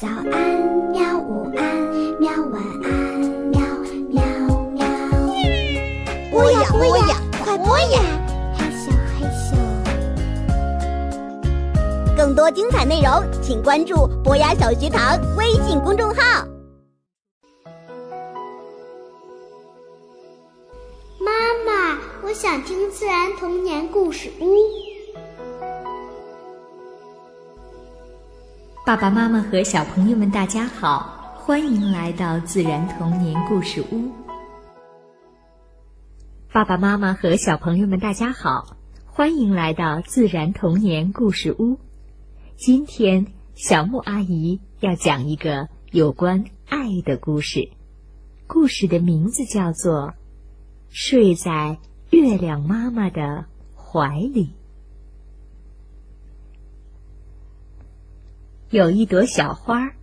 [0.00, 0.32] 早安，
[0.92, 1.18] 喵！
[1.18, 1.62] 午安，
[2.18, 2.32] 喵！
[2.50, 2.90] 晚安，
[3.50, 3.60] 喵
[4.08, 4.22] 喵
[4.72, 4.80] 喵。
[6.30, 8.00] 播呀播呀，快播呀！
[8.56, 9.54] 嘿咻，嘿咻。
[12.16, 16.46] 更多精彩内容，请关注博雅小学堂微信公众号。
[21.18, 21.30] 妈
[21.66, 24.79] 妈，我想听自然童年故事屋。
[28.90, 34.10] 爸爸妈妈和小朋友们，大家好，欢迎来到自然童年故事屋。
[36.52, 38.76] 爸爸妈妈和小朋友们，大家好，
[39.06, 41.78] 欢迎来到自然童年故事屋。
[42.56, 47.70] 今天，小木阿姨要讲一个有关爱的故事，
[48.48, 50.08] 故事的名字叫做
[50.88, 51.78] 《睡在
[52.10, 53.44] 月亮妈妈的
[53.76, 54.46] 怀里》。
[58.70, 59.94] 有一朵小花儿，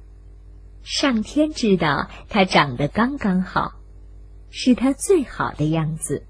[0.84, 3.76] 上天知道它长得刚刚好，
[4.50, 6.26] 是它最好的样子。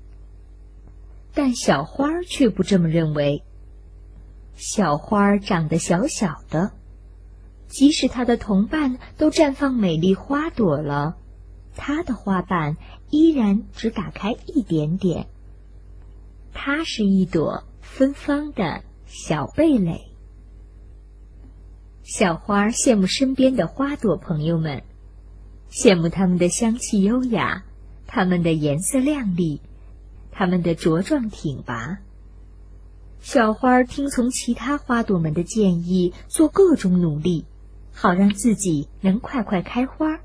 [1.34, 3.44] 但小花却不这么认为。
[4.56, 6.74] 小花长得小小的，
[7.68, 11.18] 即使它的同伴都绽放美丽花朵了，
[11.76, 12.78] 它的花瓣
[13.10, 15.26] 依然只打开一点点。
[16.54, 20.07] 它是一朵芬芳的小蓓蕾。
[22.10, 24.84] 小花羡慕身边的花朵朋友们，
[25.70, 27.66] 羡慕它们的香气优雅，
[28.08, 29.60] 它们的颜色亮丽，
[30.32, 31.98] 它们的茁壮挺拔。
[33.20, 37.44] 小花听从其他花朵们的建议，做各种努力，
[37.92, 40.22] 好让自己能快快开花。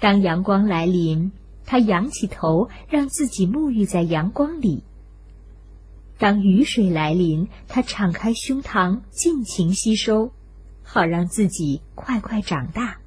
[0.00, 1.32] 当阳光来临，
[1.66, 4.84] 它仰起头，让自己沐浴在阳光里。
[6.20, 10.32] 当雨水来临，它敞开胸膛，尽情吸收，
[10.82, 12.98] 好让自己快快长大。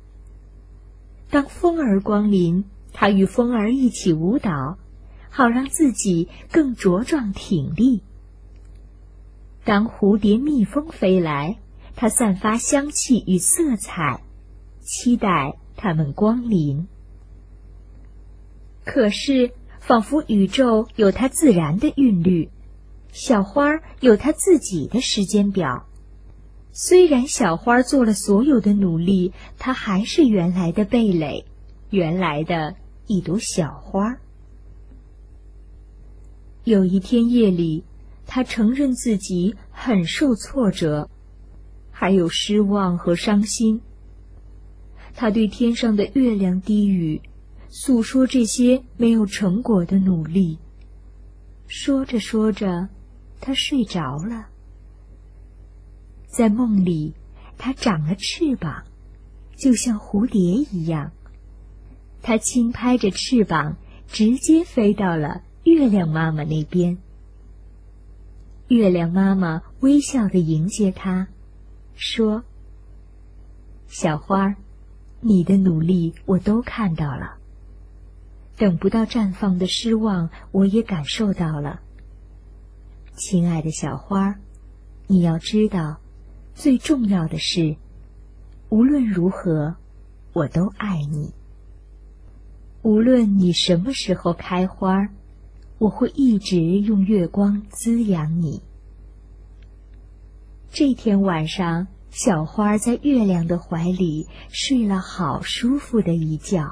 [1.29, 4.79] 当风儿光临，它与风儿一起舞蹈，
[5.29, 8.01] 好让自己更茁壮挺立。
[9.63, 11.59] 当蝴蝶、蜜蜂飞来，
[11.95, 14.23] 它散发香气与色彩，
[14.79, 16.87] 期待它们光临。
[18.83, 22.49] 可是，仿佛宇宙有它自然的韵律。
[23.13, 25.85] 小花有它自己的时间表，
[26.71, 31.45] 虽然小花做了所有的努力，它还是原来的蓓蕾，
[31.91, 32.75] 原来的
[33.05, 34.17] 一朵小花。
[36.63, 37.83] 有一天夜里，
[38.25, 41.07] 他承认自己很受挫折，
[41.91, 43.81] 还有失望和伤心。
[45.13, 47.21] 他对天上的月亮低语，
[47.69, 50.57] 诉说这些没有成果的努力。
[51.67, 52.89] 说着说着。
[53.45, 54.47] 他睡着了，
[56.27, 57.13] 在梦里，
[57.57, 58.85] 他长了翅膀，
[59.57, 60.39] 就像蝴蝶
[60.71, 61.11] 一样。
[62.21, 63.75] 他轻拍着翅膀，
[64.07, 66.97] 直接飞到了月亮妈妈那边。
[68.69, 71.27] 月亮妈妈微笑的迎接他，
[71.95, 72.45] 说
[73.87, 74.55] ：“小花，
[75.19, 77.35] 你的努力我都看到了，
[78.55, 81.81] 等不到绽放的失望，我也感受到了。”
[83.15, 84.39] 亲爱的小花，
[85.05, 85.99] 你要知道，
[86.55, 87.77] 最重要的是，
[88.69, 89.75] 无论如何，
[90.33, 91.31] 我都爱你。
[92.81, 95.09] 无论你什么时候开花，
[95.77, 98.63] 我会一直用月光滋养你。
[100.71, 106.67] 这天晚上，小花在月亮的怀里睡了好舒服的一觉。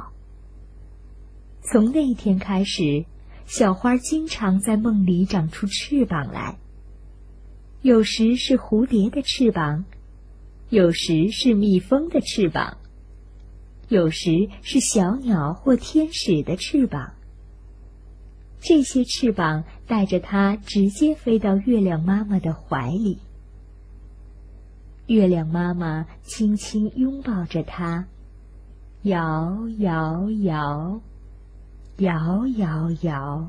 [1.62, 3.06] 从那天开始。
[3.52, 6.58] 小花经常在梦里长出翅膀来，
[7.82, 9.84] 有时是蝴蝶的翅膀，
[10.70, 12.78] 有时是蜜蜂的翅膀，
[13.90, 17.12] 有时是小鸟或天使的翅膀。
[18.62, 23.20] 这些翅膀带着它直接飞到月亮妈妈的怀里，
[25.08, 28.08] 月亮妈妈轻轻拥抱着它，
[29.02, 31.02] 摇摇摇。
[32.02, 33.48] 摇摇摇，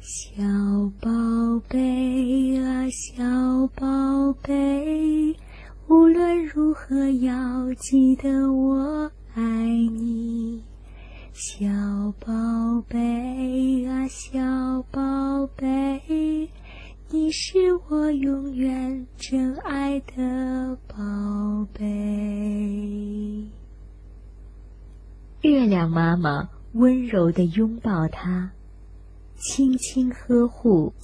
[0.00, 0.42] 小
[1.00, 1.08] 宝
[1.68, 3.22] 贝啊，小
[3.76, 5.36] 宝贝，
[5.86, 10.64] 无论如何要记得我爱你。
[11.32, 11.64] 小
[12.18, 12.26] 宝
[12.88, 16.48] 贝啊，小宝贝，
[17.08, 23.48] 你是我永远真爱的宝贝。
[25.44, 28.52] 月亮妈妈温柔的拥抱他，
[29.36, 30.94] 轻轻呵护，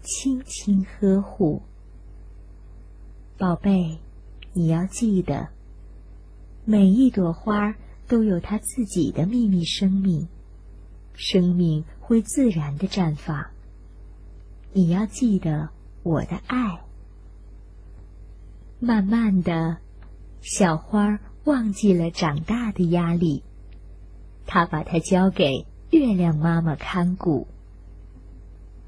[0.00, 1.60] 轻轻呵护。
[3.36, 3.98] 宝贝，
[4.54, 5.48] 你要记得，
[6.64, 7.74] 每一朵花
[8.08, 10.28] 都有它自己的秘密生命，
[11.12, 13.48] 生命会自然的绽放。
[14.72, 15.68] 你要记得
[16.02, 16.80] 我的爱。
[18.80, 19.76] 慢慢的，
[20.40, 23.42] 小花忘记了长大的压力，
[24.46, 27.46] 他把它交给月亮妈妈看顾。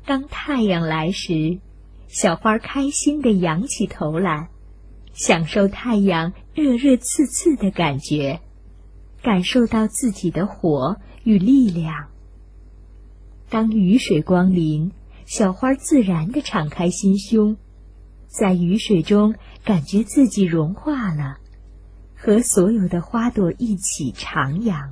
[0.04, 1.58] 当太阳来时，
[2.08, 4.48] 小花开心的仰起头来。
[5.18, 8.42] 享受太阳热热刺刺的感觉，
[9.22, 12.08] 感受到自己的火与力量。
[13.48, 14.92] 当雨水光临，
[15.24, 17.56] 小花自然的敞开心胸，
[18.28, 21.38] 在雨水中感觉自己融化了，
[22.14, 24.90] 和所有的花朵一起徜徉。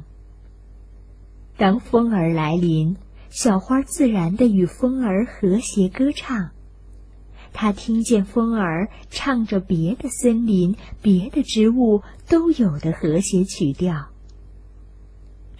[1.56, 2.96] 当风儿来临，
[3.30, 6.50] 小花自然的与风儿和谐歌唱。
[7.52, 14.08] 他听见风儿唱着别的森林、别的植物都有的和谐曲调。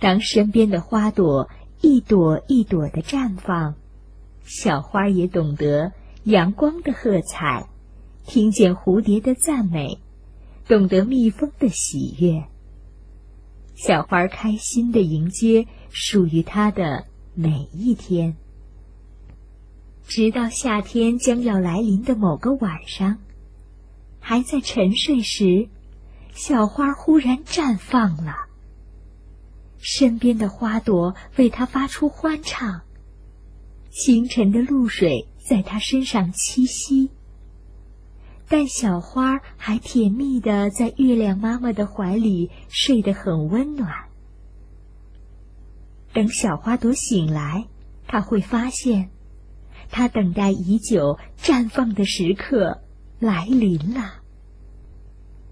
[0.00, 1.49] 当身边的花朵
[1.81, 3.76] 一朵一朵的绽放，
[4.44, 5.93] 小花也懂得
[6.25, 7.69] 阳光的喝彩，
[8.26, 10.00] 听见蝴蝶的赞美，
[10.67, 12.44] 懂得蜜蜂的喜悦。
[13.75, 18.37] 小花开心的迎接属于它的每一天。
[20.06, 23.19] 直到夏天将要来临的某个晚上，
[24.21, 25.69] 还在沉睡时，
[26.35, 28.35] 小花忽然绽放了。
[29.79, 32.82] 身边的花朵为它发出欢唱，
[33.91, 37.11] 清晨的露水在它身上栖息。
[38.49, 43.91] 但小花还甜蜜的在月亮妈妈的怀里睡得很温暖。
[46.12, 47.67] 等小花朵醒来，
[48.06, 49.11] 它会发现。
[49.91, 52.82] 他等待已久、绽放的时刻
[53.19, 54.14] 来临了。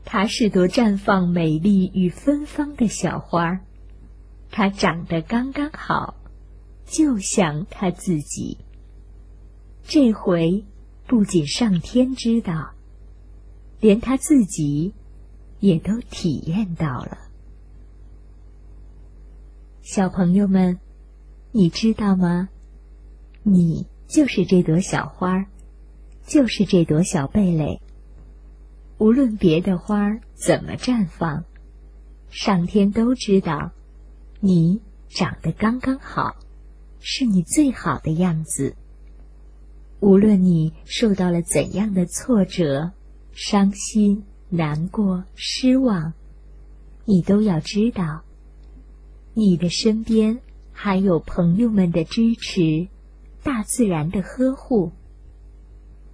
[0.05, 3.61] 它是朵绽放美丽与芬芳的小花儿，
[4.51, 6.17] 它长得刚刚好，
[6.87, 8.59] 就像它自己。
[9.85, 10.65] 这回
[11.07, 12.73] 不仅上天知道，
[13.83, 14.95] 连他自己
[15.61, 17.19] 也都体验到了。
[19.83, 20.79] 小朋友们，
[21.51, 22.49] 你知道吗？
[23.43, 23.87] 你。
[24.09, 25.47] 就是这朵小花，
[26.27, 27.81] 就是这朵小蓓蕾。
[28.99, 31.45] 无论别的花怎么绽放，
[32.29, 33.71] 上天都知道，
[34.39, 36.37] 你长得刚刚好，
[37.01, 38.77] 是你最好的样子。
[40.01, 42.93] 无论你受到了怎样的挫折、
[43.33, 46.13] 伤心、难过、失望，
[47.05, 48.23] 你都要知道，
[49.35, 50.41] 你的身边
[50.73, 52.89] 还有朋友们的支持。
[53.45, 54.93] 大自然的呵护。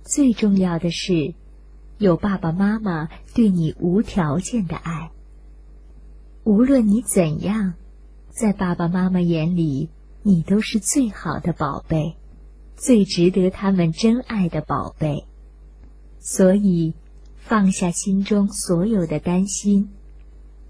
[0.03, 1.35] 最重要的是，
[1.99, 5.11] 有爸爸妈妈对你无条件的爱。
[6.45, 7.75] 无论你怎样，
[8.31, 9.91] 在爸爸妈妈眼里，
[10.23, 12.17] 你都是最好的宝贝，
[12.77, 15.27] 最值得他们真爱的宝贝。
[16.19, 16.95] 所以，
[17.49, 19.89] 放下心中所有的担心，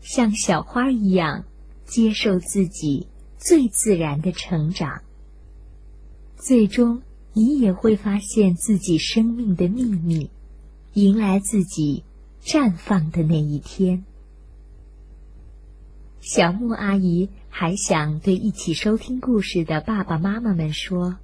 [0.01, 1.45] 像小花一样，
[1.85, 5.03] 接受自己最自然的成长。
[6.37, 7.03] 最终，
[7.33, 10.31] 你也会发现自己生命的秘密，
[10.93, 12.05] 迎来自己
[12.45, 14.05] 绽放的那一天。
[16.21, 21.17] 小木阿姨还想对一起收听故事的爸爸妈妈们说：“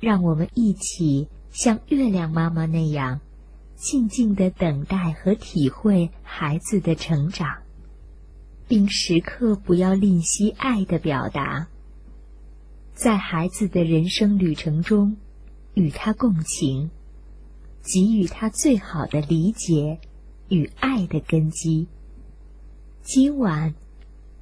[0.00, 3.20] 让我们一起像月亮妈妈那样，
[3.76, 7.62] 静静的等待和体会孩子的成长，
[8.66, 11.68] 并时刻不要吝惜爱的表达。”
[12.94, 15.16] 在孩子的人生旅程中，
[15.74, 16.90] 与他共情，
[17.82, 19.98] 给予他最好的理解
[20.48, 21.88] 与爱的根基。
[23.02, 23.74] 今晚，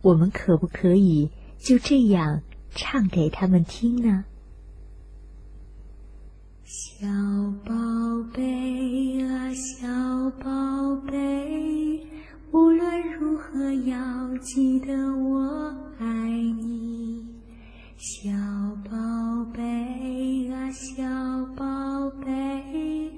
[0.02, 4.26] 我们可不可以就这样唱给他们听呢？
[14.42, 16.06] 记得我爱
[16.60, 17.24] 你。
[17.96, 18.28] 小
[18.90, 21.04] 宝贝啊，小
[21.54, 23.08] 宝贝，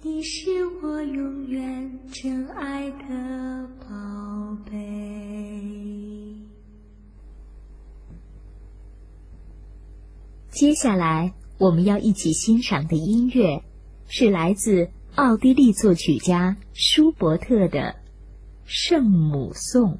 [0.00, 4.76] 你是我永远真爱的宝贝。
[10.50, 13.64] 接下来我们要一起欣赏的音乐，
[14.06, 17.80] 是来自奥地利作曲家舒伯特的
[18.64, 19.94] 《圣母颂》。